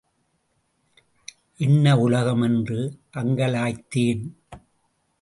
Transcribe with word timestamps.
என்ன 1.57 1.97
உலகம் 1.97 2.41
என்று 2.41 2.99
அங்கலாய்த்தேன். 3.17 4.23